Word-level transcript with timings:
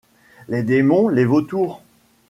Les 0.49 0.63
démons, 0.63 1.09
les 1.09 1.25
vautours 1.25 1.83